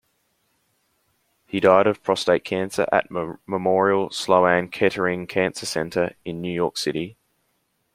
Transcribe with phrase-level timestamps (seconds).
[1.45, 7.17] He died of prostate cancer at Memorial Sloan-Kettering Cancer Center in New York City.